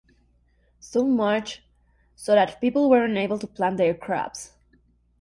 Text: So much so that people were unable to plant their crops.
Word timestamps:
So 0.79 1.03
much 1.05 1.61
so 2.15 2.33
that 2.33 2.59
people 2.59 2.89
were 2.89 3.03
unable 3.05 3.37
to 3.37 3.45
plant 3.45 3.77
their 3.77 3.93
crops. 3.93 4.53